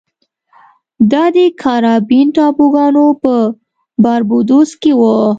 دا 1.11 1.23
د 1.35 1.37
کارابین 1.63 2.27
ټاپوګانو 2.35 3.05
په 3.23 3.33
باربادوس 4.03 4.69
کې 4.81 4.91
و. 4.99 5.01